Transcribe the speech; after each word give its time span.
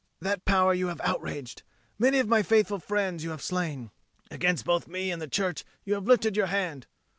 That 0.19 0.45
power 0.45 0.73
you 0.73 0.87
have 0.87 0.99
outraged; 1.01 1.61
many 1.99 2.17
of 2.17 2.27
my 2.27 2.41
faithful 2.41 2.79
friends 2.79 3.23
you 3.23 3.29
have 3.29 3.43
slain; 3.43 3.91
against 4.31 4.65
both 4.65 4.87
me 4.87 5.11
and 5.11 5.21
the 5.21 5.27
Church 5.27 5.63
you 5.83 5.93
have 5.93 6.07
lifted 6.07 6.35
your 6.35 6.47
hand. 6.47 6.87